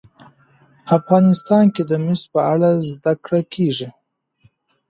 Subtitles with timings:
[0.97, 3.89] افغانستان کې د مس په اړه زده کړه کېږي.